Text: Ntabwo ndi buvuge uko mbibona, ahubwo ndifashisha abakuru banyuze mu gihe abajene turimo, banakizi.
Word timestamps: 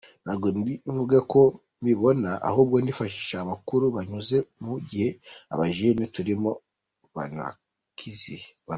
Ntabwo 0.23 0.47
ndi 0.59 0.73
buvuge 0.85 1.15
uko 1.23 1.39
mbibona, 1.81 2.31
ahubwo 2.49 2.75
ndifashisha 2.83 3.35
abakuru 3.39 3.85
banyuze 3.95 4.37
mu 4.65 4.75
gihe 4.87 5.09
abajene 5.53 6.03
turimo, 6.15 6.51
banakizi. 7.15 8.37